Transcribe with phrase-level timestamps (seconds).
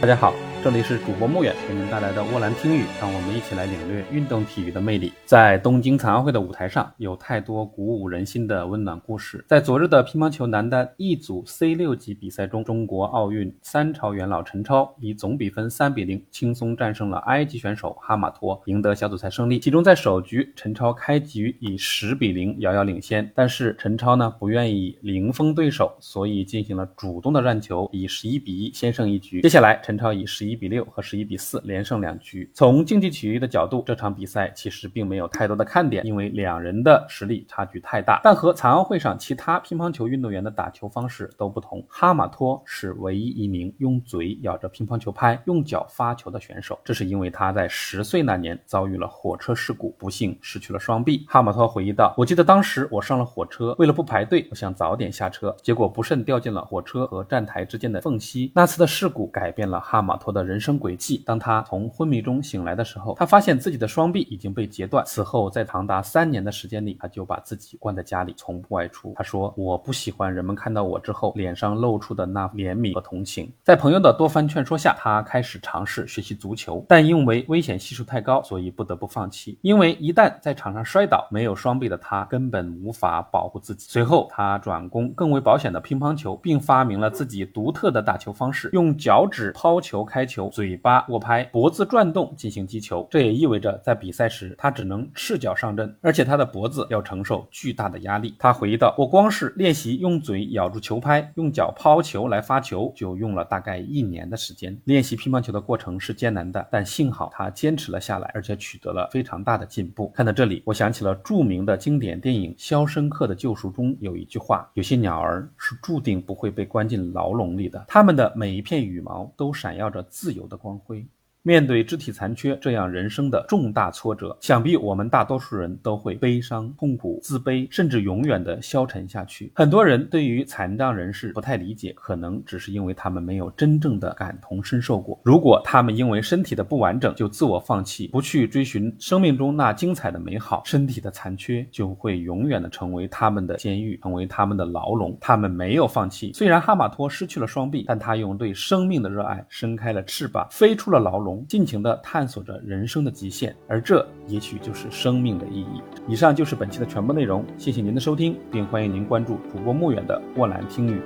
[0.00, 0.49] 大家好。
[0.62, 5.10] 这里是主播穆远给您带来的沃兰听语，让我们一起来领略运动体育的魅力。
[5.24, 9.42] 在东京残奥会的舞台上，有太多鼓舞人心的温暖故事。
[9.48, 19.58] 在昨日的乒乓球男单一组 C 六级比赛中，中国奥运三朝元老陈超以总比分三比零轻松战胜了埃及选手哈马托，赢得小组赛胜利。
[19.58, 29.40] 其中在首局，陈超开局以十比零遥遥领先，但是陈超呢不愿意零封对手，所以进行了主动的让球，以十一比一先胜一局。
[29.40, 30.49] 接下来，陈超以十一。
[30.50, 32.50] 一比六和十一比四连胜两局。
[32.54, 38.20] 从竞技体育的角度，这场比赛其实并没有太多的看点，因为两人的实力差距太大。
[38.24, 46.78] 但和残奥会上其他乒乓球运动员的打球方式都不同，哈马托是唯一一名用嘴咬着乒乓球拍、用脚发球的选手。
[46.84, 51.24] 这是因为他在十岁那年遭遇了火车事故，不幸失去了双臂。
[51.28, 58.50] 哈马托回忆道：“我记得当时我上了火车，为了不排队，我想早点下车，结果不慎掉进了火车和站台之间的缝隙。
[58.54, 61.22] 那次的事故改变了哈马托的。”人生轨迹。
[61.24, 65.04] 当他从昏迷中醒来的时候，他发现自己的双臂已经被截断。
[65.04, 69.12] 此后，在长达三年的时间里，他就把自己关在家里，从不外出。
[69.16, 79.58] 他说：“我不喜欢人们看到我之后脸上露出的那怜悯和同情。”在朋友的多番劝说下，他开始尝试学习足球，但因为危险系数太高，所以不得不放弃。
[79.60, 83.86] 因为一旦在场上摔倒，没有双臂的他根本无法保护自己。
[83.90, 90.20] 随后，他转攻更为保险的乒乓球，并发明了自己独特的打球方式，用脚趾抛球开。
[90.30, 98.34] 球嘴巴握拍，脖子转动进行击球，这也意味着在比赛时他只能赤脚上阵，而且他的脖子要承受巨大的压力。
[98.38, 104.78] 他回忆道：“我光是练习用嘴咬住球拍，用脚抛球来发球，就用了大概一年的时间。
[104.84, 121.08] 练习乒乓球的过程是艰难的，但幸好他坚持了下来，而且取得了非常大的进步。”看到这里，我想起了著名的经典电影《肖申克的救赎》中有一句话：“有些鸟儿是注定不会被关进牢笼里的，它们的每一片羽毛都闪耀着。”自由的光辉。
[121.42, 129.50] 面对肢体残缺这样人生的重大挫折，想必我们大多数人都会悲伤、痛苦、自卑，甚至永远的消沉下去。
[129.54, 135.18] 很多人对于残障人士不太理解，可能只是因为他们没有真正的感同身受过。
[135.24, 145.16] 如果他们因为身体的不完整就自我放弃，不去追寻生命中那精彩的美好，身体的残缺就会永远的成为他们的监狱，成为他们的牢笼。
[145.18, 151.29] 他们没有放弃，虽然哈马托失去了双臂，但他用对生命的热爱伸开了翅膀，飞出了牢笼。
[151.48, 155.82] 尽情地探索着人生的极限，而这也许就是生命的意义。
[156.08, 161.00] 以上就是本期的全部内容，谢谢您的收听，并欢迎您关注主播穆远的沃兰听语。